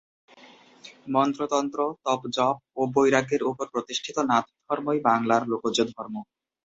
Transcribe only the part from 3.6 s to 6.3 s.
প্রতিষ্ঠিত নাথ ধর্মই বাংলার লোকজ ধর্ম।